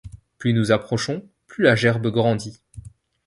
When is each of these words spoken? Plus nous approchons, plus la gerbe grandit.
Plus 0.39 0.53
nous 0.55 0.71
approchons, 0.71 1.29
plus 1.45 1.63
la 1.63 1.75
gerbe 1.75 2.07
grandit. 2.07 2.59